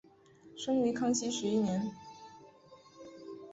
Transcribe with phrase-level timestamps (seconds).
[0.57, 1.91] 生于康熙十一年。